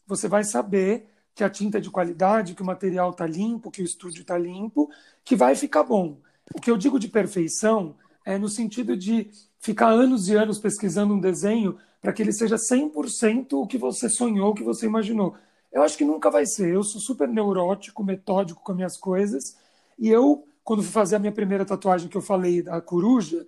[0.07, 3.81] você vai saber que a tinta é de qualidade, que o material está limpo, que
[3.81, 4.89] o estúdio está limpo,
[5.23, 6.17] que vai ficar bom.
[6.55, 11.13] O que eu digo de perfeição é no sentido de ficar anos e anos pesquisando
[11.13, 15.35] um desenho para que ele seja 100% o que você sonhou, o que você imaginou.
[15.73, 16.71] Eu acho que nunca vai ser.
[16.71, 19.57] Eu sou super neurótico, metódico com as minhas coisas.
[19.97, 23.43] E eu, quando fui fazer a minha primeira tatuagem que eu falei, da coruja,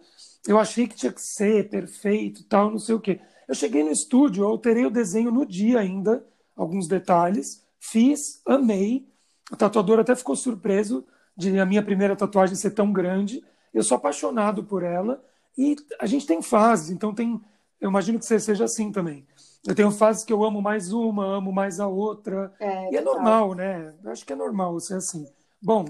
[0.48, 3.20] eu achei que tinha que ser perfeito, tal, não sei o quê.
[3.48, 9.08] Eu cheguei no estúdio, eu alterei o desenho no dia ainda, alguns detalhes, fiz, amei.
[9.52, 11.06] O tatuador até ficou surpreso
[11.38, 13.44] de a minha primeira tatuagem ser tão grande.
[13.72, 15.24] Eu sou apaixonado por ela
[15.56, 17.40] E a gente tem fases, então tem.
[17.80, 19.26] Eu imagino que você seja assim também.
[19.66, 22.54] Eu tenho fases que eu amo mais uma, amo mais a outra.
[22.60, 23.94] É, e é normal, né?
[24.04, 25.28] Eu acho que é normal ser assim.
[25.62, 25.86] Bom,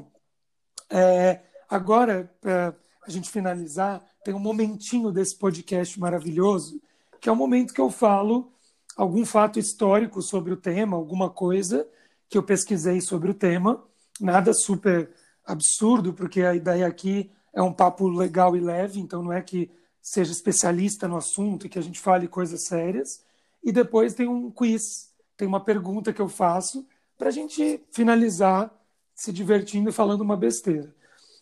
[0.89, 6.81] é, agora, para a gente finalizar, tem um momentinho desse podcast maravilhoso,
[7.21, 8.51] que é o momento que eu falo
[8.95, 11.87] algum fato histórico sobre o tema, alguma coisa
[12.27, 13.83] que eu pesquisei sobre o tema.
[14.19, 15.09] Nada super
[15.45, 19.69] absurdo, porque a ideia aqui é um papo legal e leve, então não é que
[20.07, 23.21] seja especialista no assunto e que a gente fale coisas sérias.
[23.61, 28.73] E depois tem um quiz, tem uma pergunta que eu faço para a gente finalizar
[29.13, 30.95] se divertindo e falando uma besteira.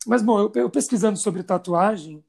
[0.08, 2.24] Mas, bom, eu, eu pesquisando sobre tatuagem,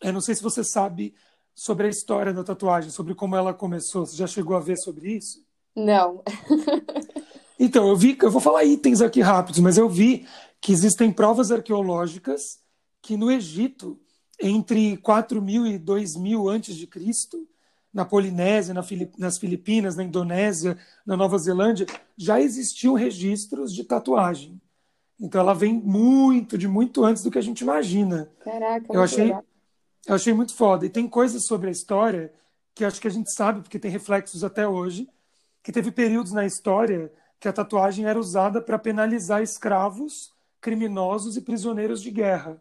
[0.00, 1.12] eu não sei se você sabe
[1.52, 4.06] sobre a história da tatuagem, sobre como ela começou.
[4.06, 5.44] Você já chegou a ver sobre isso?
[5.74, 6.22] Não.
[7.58, 10.28] então, eu vi, eu vou falar itens aqui rápidos, mas eu vi
[10.60, 12.60] que existem provas arqueológicas
[13.02, 13.98] que no Egito,
[14.40, 17.48] entre 4.000 e 2.000 antes de Cristo,
[17.92, 23.84] na Polinésia, na Filip, nas Filipinas, na Indonésia, na Nova Zelândia, já existiam registros de
[23.84, 24.60] tatuagem.
[25.18, 28.30] Então ela vem muito, de muito antes do que a gente imagina.
[28.44, 29.44] Caraca, eu achei, legal.
[30.06, 30.84] eu achei muito foda.
[30.84, 32.32] E tem coisas sobre a história
[32.74, 35.08] que acho que a gente sabe, porque tem reflexos até hoje,
[35.62, 41.40] que teve períodos na história que a tatuagem era usada para penalizar escravos, criminosos e
[41.40, 42.60] prisioneiros de guerra.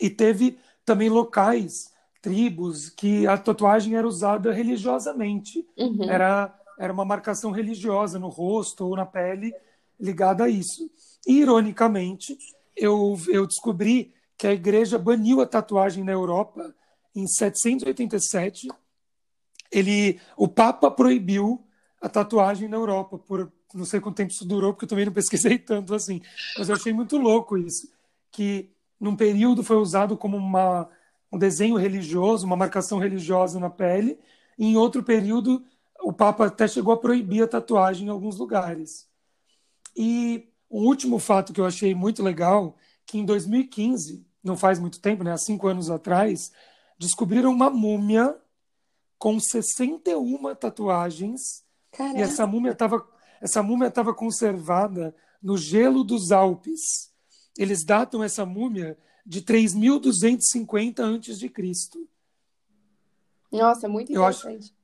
[0.00, 5.66] E teve também locais, tribos, que a tatuagem era usada religiosamente.
[5.76, 6.10] Uhum.
[6.10, 9.54] Era, era uma marcação religiosa no rosto ou na pele
[9.98, 10.90] ligada a isso.
[11.26, 12.36] E, ironicamente,
[12.76, 16.74] eu, eu descobri que a igreja baniu a tatuagem na Europa
[17.14, 18.68] em 787.
[19.72, 21.64] Ele, o Papa proibiu
[22.00, 25.12] a tatuagem na Europa por não sei quanto tempo isso durou, porque eu também não
[25.12, 26.20] pesquisei tanto assim.
[26.56, 27.90] Mas eu achei muito louco isso,
[28.30, 30.88] que num período foi usado como uma,
[31.32, 34.18] um desenho religioso, uma marcação religiosa na pele,
[34.58, 35.64] e em outro período
[36.00, 39.08] o Papa até chegou a proibir a tatuagem em alguns lugares.
[39.96, 45.00] E um último fato que eu achei muito legal, que em 2015, não faz muito
[45.00, 46.52] tempo, né, há cinco anos atrás,
[46.98, 48.36] descobriram uma múmia
[49.18, 51.64] com 61 tatuagens.
[51.92, 52.18] Caramba.
[52.18, 53.06] E essa múmia estava
[53.40, 57.12] essa múmia estava conservada no gelo dos Alpes.
[57.58, 62.08] Eles datam essa múmia de 3.250 antes de Cristo.
[63.50, 64.74] Nossa, muito interessante.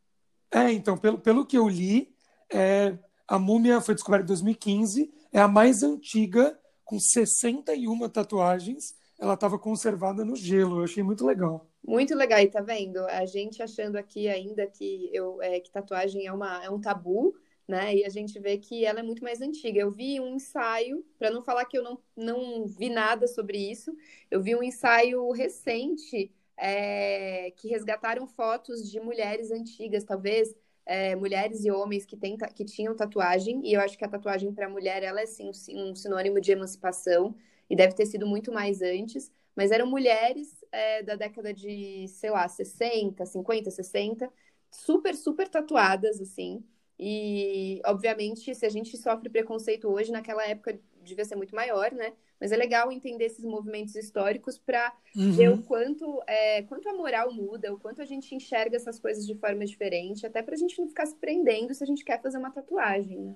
[0.53, 0.67] Acho...
[0.67, 2.15] É, então, pelo, pelo que eu li,
[2.51, 8.95] é, a múmia foi descoberta em 2015, é a mais antiga, com 61 tatuagens.
[9.19, 10.81] Ela estava conservada no gelo.
[10.81, 11.67] Eu achei muito legal.
[11.85, 12.99] Muito legal, e tá vendo?
[13.07, 17.35] A gente achando aqui ainda que, eu, é, que tatuagem é, uma, é um tabu,
[17.73, 17.97] né?
[17.97, 19.81] E a gente vê que ela é muito mais antiga.
[19.81, 23.97] Eu vi um ensaio, para não falar que eu não, não vi nada sobre isso,
[24.31, 30.55] eu vi um ensaio recente é, que resgataram fotos de mulheres antigas, talvez
[30.85, 34.53] é, mulheres e homens que, tem, que tinham tatuagem, e eu acho que a tatuagem
[34.53, 37.35] para mulher ela é sim um sinônimo de emancipação,
[37.71, 42.31] e deve ter sido muito mais antes, mas eram mulheres é, da década de, sei
[42.31, 44.31] lá, 60, 50, 60,
[44.71, 46.63] super, super tatuadas, assim,
[47.05, 52.13] e, obviamente, se a gente sofre preconceito hoje, naquela época devia ser muito maior, né?
[52.41, 55.33] Mas é legal entender esses movimentos históricos para uhum.
[55.33, 59.27] ver o quanto, é, quanto a moral muda, o quanto a gente enxerga essas coisas
[59.27, 62.23] de forma diferente, até para a gente não ficar se prendendo se a gente quer
[62.23, 63.35] fazer uma tatuagem, né?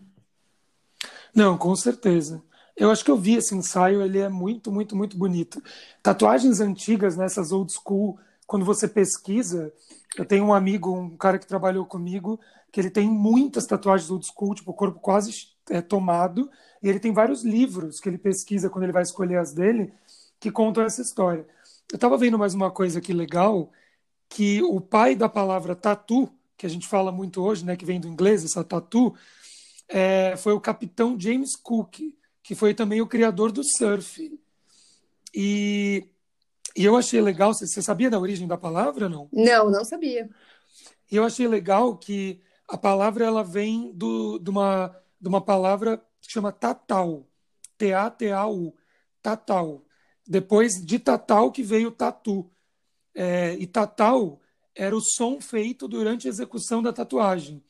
[1.34, 2.40] Não, com certeza.
[2.76, 5.60] Eu acho que eu vi esse ensaio, ele é muito, muito, muito bonito.
[6.04, 9.72] Tatuagens antigas, nessas old school, quando você pesquisa,
[10.16, 12.38] eu tenho um amigo, um cara que trabalhou comigo,
[12.76, 16.50] que ele tem muitas tatuagens old school, tipo, o corpo quase é, tomado,
[16.82, 19.94] e ele tem vários livros que ele pesquisa quando ele vai escolher as dele,
[20.38, 21.46] que contam essa história.
[21.90, 23.72] Eu estava vendo mais uma coisa aqui legal,
[24.28, 27.98] que o pai da palavra tatu, que a gente fala muito hoje, né, que vem
[27.98, 29.14] do inglês, essa tatu,
[29.88, 32.00] é, foi o capitão James Cook,
[32.42, 34.38] que foi também o criador do surf.
[35.34, 36.06] E,
[36.76, 39.30] e eu achei legal, você, você sabia da origem da palavra, não?
[39.32, 40.28] Não, não sabia.
[41.10, 45.98] E eu achei legal que a palavra ela vem do, de, uma, de uma palavra
[46.20, 47.26] que chama tatal.
[47.78, 48.74] T-A-T-A-U.
[49.22, 49.84] Tatal.
[50.26, 52.50] Depois de tatal que veio tatu.
[53.14, 54.40] É, e tatal
[54.74, 57.62] era o som feito durante a execução da tatuagem.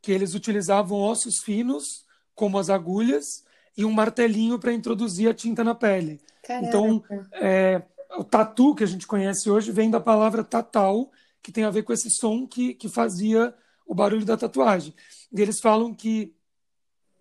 [0.00, 3.44] Que eles utilizavam ossos finos, como as agulhas,
[3.76, 6.20] e um martelinho para introduzir a tinta na pele.
[6.42, 6.66] Caraca.
[6.66, 7.82] Então, é,
[8.16, 11.10] o tatu que a gente conhece hoje vem da palavra tatal,
[11.42, 13.54] que tem a ver com esse som que, que fazia
[13.86, 14.94] o barulho da tatuagem.
[15.32, 16.34] E eles falam que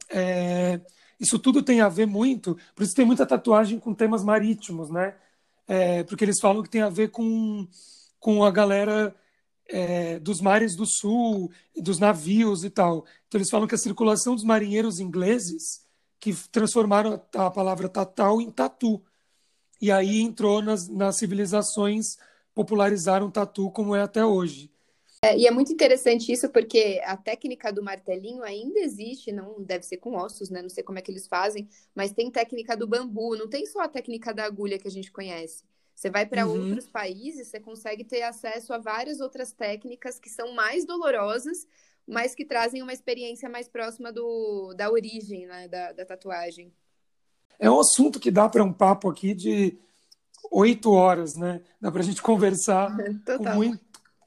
[0.09, 0.79] é,
[1.19, 5.15] isso tudo tem a ver muito, por isso tem muita tatuagem com temas marítimos, né?
[5.67, 7.67] é, porque eles falam que tem a ver com,
[8.19, 9.15] com a galera
[9.67, 13.05] é, dos mares do sul, dos navios e tal.
[13.27, 15.83] Então eles falam que a circulação dos marinheiros ingleses
[16.19, 19.01] que transformaram a, palavra tatal em tatu.
[19.81, 22.17] E aí entrou nas, nas civilizações,
[22.53, 24.71] popularizaram tatu como é até hoje.
[25.23, 29.85] É, e é muito interessante isso porque a técnica do martelinho ainda existe, não deve
[29.85, 30.61] ser com ossos, né?
[30.61, 33.79] Não sei como é que eles fazem, mas tem técnica do bambu, não tem só
[33.79, 35.63] a técnica da agulha que a gente conhece.
[35.95, 36.71] Você vai para uhum.
[36.71, 41.65] outros países, você consegue ter acesso a várias outras técnicas que são mais dolorosas,
[42.05, 46.73] mas que trazem uma experiência mais próxima do, da origem né, da, da tatuagem.
[47.57, 49.77] É um assunto que dá para um papo aqui de
[50.51, 51.61] oito horas, né?
[51.79, 52.91] Dá para a gente conversar
[53.37, 53.82] com muito,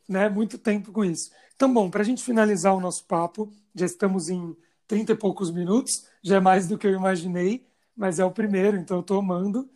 [0.08, 1.30] né, muito tempo com isso.
[1.54, 5.50] Então, bom, para a gente finalizar o nosso papo, já estamos em trinta e poucos
[5.50, 7.66] minutos, já é mais do que eu imaginei,
[7.96, 9.68] mas é o primeiro, então eu estou amando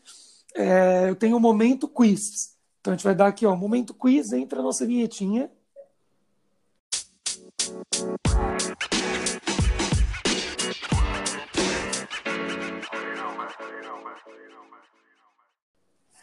[0.54, 2.56] é, eu tenho um momento quiz.
[2.80, 5.50] Então a gente vai dar aqui, ó, momento quiz, entra a nossa vinhetinha.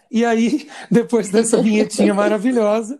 [0.09, 2.99] E aí, depois dessa vinhetinha maravilhosa,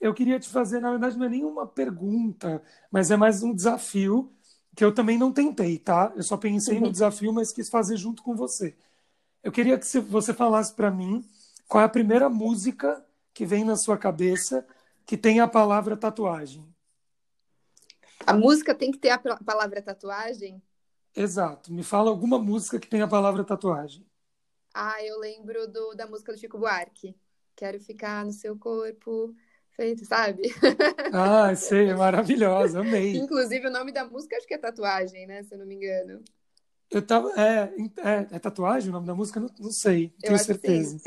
[0.00, 4.32] eu queria te fazer, na verdade, não é nenhuma pergunta, mas é mais um desafio
[4.76, 6.12] que eu também não tentei, tá?
[6.14, 6.92] Eu só pensei no uhum.
[6.92, 8.76] desafio, mas quis fazer junto com você.
[9.42, 11.28] Eu queria que você falasse para mim
[11.66, 14.66] qual é a primeira música que vem na sua cabeça
[15.04, 16.64] que tem a palavra tatuagem.
[18.26, 20.62] A música tem que ter a palavra tatuagem?
[21.14, 21.72] Exato.
[21.72, 24.06] Me fala alguma música que tem a palavra tatuagem.
[24.74, 27.16] Ah, eu lembro do, da música do Chico Buarque.
[27.56, 29.34] Quero ficar no seu corpo,
[29.78, 30.42] feito, sabe?
[31.12, 33.16] Ah, sei, é maravilhosa, amei.
[33.16, 35.44] Inclusive, o nome da música acho que é tatuagem, né?
[35.44, 36.20] Se eu não me engano.
[36.90, 37.30] Eu tava.
[37.36, 39.38] É, é, é, tatuagem o nome da música?
[39.38, 40.98] Não, não sei, não tenho certeza.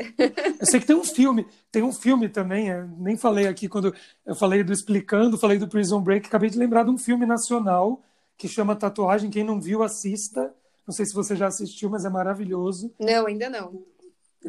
[0.58, 4.34] Eu sei que tem um filme, tem um filme também, nem falei aqui quando eu
[4.34, 8.02] falei do Explicando, falei do Prison Break, acabei de lembrar de um filme nacional
[8.38, 9.30] que chama Tatuagem.
[9.30, 10.54] Quem não viu, assista.
[10.86, 12.92] Não sei se você já assistiu, mas é maravilhoso.
[12.98, 13.84] Não, ainda não.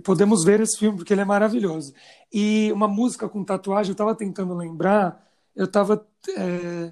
[0.04, 1.94] Podemos ver esse filme, porque ele é maravilhoso.
[2.32, 6.08] E uma música com tatuagem, eu estava tentando lembrar, eu estava.
[6.38, 6.92] É...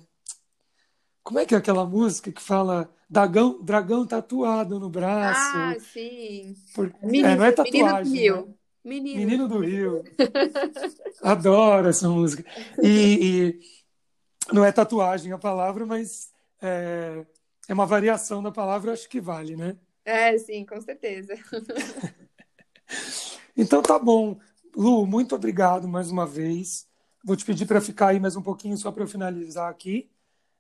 [1.23, 5.57] Como é que é aquela música que fala dragão, dragão tatuado no braço.
[5.57, 6.55] Ah, sim.
[6.73, 6.93] Por...
[7.03, 7.83] Menino, é, não é tatuagem.
[7.83, 8.45] Menino do Rio.
[8.47, 8.53] Né?
[8.83, 9.17] Menino.
[9.19, 10.03] Menino do Rio.
[11.21, 12.43] Adoro essa música.
[12.81, 13.59] E,
[14.49, 17.25] e, não é tatuagem a palavra, mas é,
[17.67, 19.75] é uma variação da palavra, acho que vale, né?
[20.05, 21.35] É, sim, com certeza.
[23.61, 24.39] então tá bom.
[24.75, 26.87] Lu, muito obrigado mais uma vez.
[27.23, 30.09] Vou te pedir para ficar aí mais um pouquinho só para eu finalizar aqui.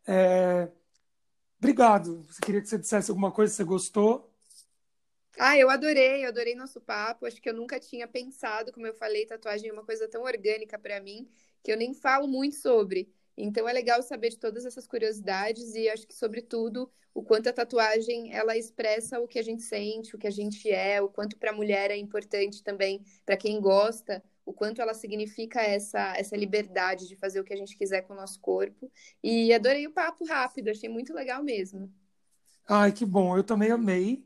[0.07, 0.69] É,
[1.59, 2.23] Obrigado.
[2.27, 4.29] Você queria que você dissesse alguma coisa, você gostou?
[5.37, 7.25] Ah, eu adorei, eu adorei nosso papo.
[7.25, 10.77] Acho que eu nunca tinha pensado, como eu falei, tatuagem é uma coisa tão orgânica
[10.77, 11.29] para mim
[11.63, 13.13] que eu nem falo muito sobre.
[13.37, 17.53] Então é legal saber de todas essas curiosidades e acho que sobretudo o quanto a
[17.53, 21.37] tatuagem ela expressa o que a gente sente, o que a gente é, o quanto
[21.37, 26.35] para a mulher é importante também, para quem gosta, o quanto ela significa essa, essa
[26.35, 28.91] liberdade de fazer o que a gente quiser com o nosso corpo.
[29.23, 31.91] E adorei o papo rápido, achei muito legal mesmo.
[32.67, 34.23] Ai, que bom, eu também amei.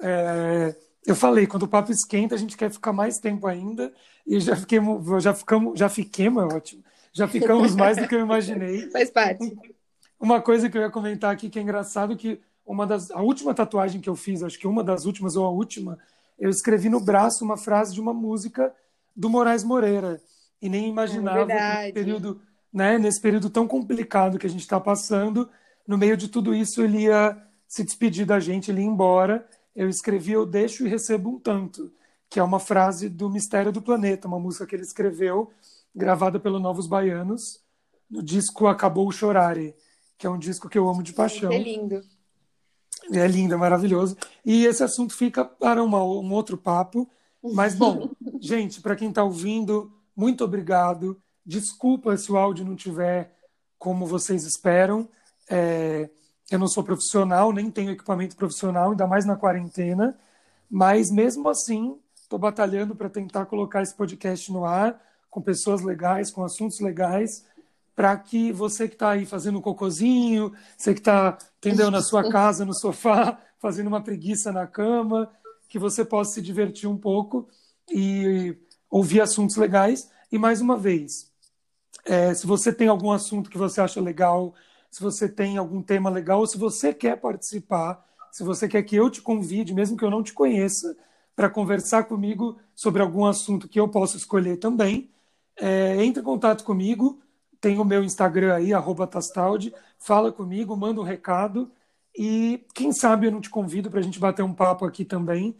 [0.00, 0.74] É,
[1.06, 3.92] eu falei, quando o papo esquenta, a gente quer ficar mais tempo ainda,
[4.26, 8.20] e já fiquemos, já ficamos, já fiquemos, é ótimo, já ficamos mais do que eu
[8.20, 8.90] imaginei.
[8.92, 9.56] Faz parte.
[10.18, 13.54] Uma coisa que eu ia comentar aqui que é engraçado que uma das a última
[13.54, 15.98] tatuagem que eu fiz, acho que uma das últimas ou a última,
[16.38, 18.74] eu escrevi no braço uma frase de uma música
[19.14, 20.20] do Moraes Moreira.
[20.60, 22.40] E nem imaginava é período,
[22.72, 25.48] né, nesse período tão complicado que a gente está passando,
[25.86, 29.46] no meio de tudo isso ele ia se despedir da gente, ele ia embora.
[29.76, 31.92] Eu escrevi Eu Deixo e Recebo um Tanto,
[32.30, 35.52] que é uma frase do Mistério do Planeta, uma música que ele escreveu,
[35.94, 37.60] gravada pelo Novos Baianos,
[38.10, 39.74] no disco Acabou o Chorare,
[40.18, 41.52] que é um disco que eu amo de paixão.
[41.52, 42.02] É lindo.
[43.12, 44.16] É lindo, é maravilhoso.
[44.44, 47.08] E esse assunto fica para uma, um outro papo.
[47.42, 51.20] Mas, bom, gente, para quem está ouvindo, muito obrigado.
[51.44, 53.34] Desculpa se o áudio não tiver
[53.78, 55.08] como vocês esperam.
[55.50, 56.08] É,
[56.50, 60.18] eu não sou profissional, nem tenho equipamento profissional, ainda mais na quarentena.
[60.70, 65.00] Mas, mesmo assim, estou batalhando para tentar colocar esse podcast no ar,
[65.34, 67.44] com pessoas legais, com assuntos legais,
[67.92, 72.64] para que você que está aí fazendo cocôzinho, você que está, entendeu, na sua casa,
[72.64, 75.28] no sofá, fazendo uma preguiça na cama,
[75.68, 77.48] que você possa se divertir um pouco
[77.90, 78.56] e
[78.88, 80.08] ouvir assuntos legais.
[80.30, 81.32] E mais uma vez,
[82.04, 84.54] é, se você tem algum assunto que você acha legal,
[84.88, 88.94] se você tem algum tema legal, ou se você quer participar, se você quer que
[88.94, 90.96] eu te convide, mesmo que eu não te conheça,
[91.34, 95.10] para conversar comigo sobre algum assunto que eu possa escolher também,
[95.58, 97.20] é, entre em contato comigo.
[97.60, 98.70] Tem o meu Instagram aí,
[99.10, 99.74] Tastaldi.
[99.98, 101.70] Fala comigo, manda um recado.
[102.16, 105.56] E quem sabe eu não te convido para a gente bater um papo aqui também,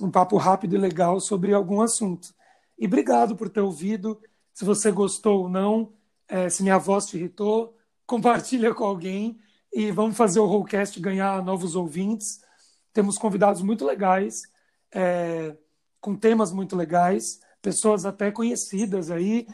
[0.00, 2.34] um papo rápido e legal sobre algum assunto.
[2.78, 4.20] E obrigado por ter ouvido.
[4.54, 5.92] Se você gostou ou não,
[6.26, 7.76] é, se minha voz te irritou,
[8.06, 9.38] compartilha com alguém
[9.72, 12.40] e vamos fazer o Rollcast ganhar novos ouvintes.
[12.92, 14.42] Temos convidados muito legais,
[14.92, 15.54] é,
[16.00, 19.46] com temas muito legais, pessoas até conhecidas aí,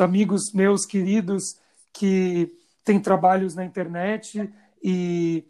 [0.00, 1.56] amigos meus queridos
[1.92, 2.50] que
[2.84, 4.52] têm trabalhos na internet
[4.82, 5.44] e,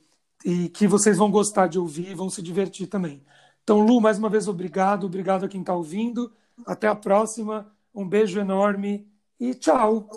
[0.45, 3.23] e que vocês vão gostar de ouvir, vão se divertir também.
[3.63, 5.07] Então, Lu, mais uma vez, obrigado.
[5.07, 6.33] Obrigado a quem está ouvindo.
[6.67, 7.71] Até a próxima.
[7.95, 9.07] Um beijo enorme
[9.39, 10.09] e tchau.